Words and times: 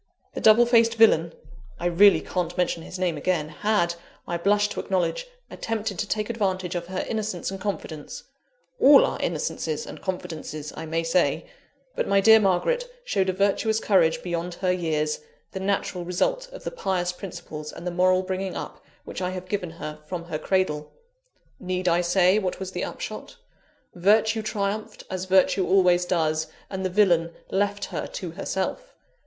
The 0.33 0.41
double 0.41 0.65
faced 0.65 0.95
villain 0.95 1.31
(I 1.79 1.85
really 1.85 2.21
can't 2.21 2.57
mention 2.57 2.81
his 2.81 2.97
name 2.97 3.17
again) 3.17 3.49
had, 3.49 3.93
I 4.27 4.35
blush 4.37 4.67
to 4.69 4.79
acknowledge, 4.79 5.27
attempted 5.51 5.99
to 5.99 6.07
take 6.07 6.27
advantage 6.27 6.73
of 6.73 6.87
her 6.87 7.05
innocence 7.07 7.51
and 7.51 7.61
confidence 7.61 8.23
all 8.79 9.05
our 9.05 9.19
innocences 9.19 9.85
and 9.85 10.01
confidences, 10.01 10.73
I 10.75 10.87
may 10.87 11.03
say 11.03 11.45
but 11.95 12.07
my 12.07 12.19
dear 12.19 12.39
Margaret 12.39 12.91
showed 13.05 13.29
a 13.29 13.33
virtuous 13.33 13.79
courage 13.79 14.23
beyond 14.23 14.55
her 14.55 14.71
years, 14.71 15.19
the 15.51 15.59
natural 15.59 16.03
result 16.03 16.49
of 16.51 16.63
the 16.63 16.71
pious 16.71 17.11
principles 17.11 17.71
and 17.71 17.85
the 17.85 17.91
moral 17.91 18.23
bringing 18.23 18.55
up 18.57 18.83
which 19.05 19.21
I 19.21 19.29
have 19.29 19.49
given 19.49 19.69
her 19.69 19.99
from 20.07 20.23
her 20.23 20.39
cradle. 20.39 20.91
Need 21.59 21.87
I 21.87 22.01
say 22.01 22.39
what 22.39 22.59
was 22.59 22.71
the 22.71 22.83
upshot? 22.83 23.35
Virtue 23.93 24.41
triumphed, 24.41 25.03
as 25.11 25.25
virtue 25.25 25.67
always 25.67 26.05
does, 26.05 26.47
and 26.71 26.83
the 26.83 26.89
villain 26.89 27.35
left 27.51 27.85
her 27.93 28.07
to 28.07 28.31
herself. 28.31 28.95